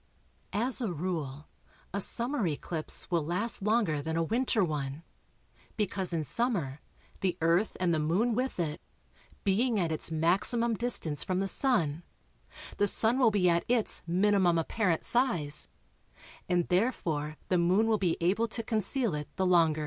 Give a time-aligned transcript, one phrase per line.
[0.51, 1.47] As a rule,
[1.93, 5.03] a summer eclipse will last longer than a winter one,
[5.77, 6.81] because in summer
[7.19, 8.81] the Earth (and the Moon with it),
[9.43, 12.01] being at its maximum distance from the Sun,
[12.77, 15.69] the Sun will be at its minimum apparent size,
[16.49, 19.79] and therefore the Moon will be able to conceal it the longer.